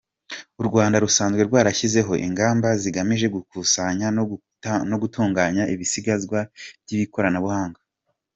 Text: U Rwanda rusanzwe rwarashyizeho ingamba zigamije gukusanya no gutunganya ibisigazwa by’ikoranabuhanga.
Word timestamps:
U 0.61 0.63
Rwanda 0.67 1.01
rusanzwe 1.05 1.41
rwarashyizeho 1.47 2.13
ingamba 2.27 2.67
zigamije 2.81 3.25
gukusanya 3.35 4.07
no 4.91 4.95
gutunganya 5.01 5.63
ibisigazwa 5.73 6.39
by’ikoranabuhanga. 6.83 7.79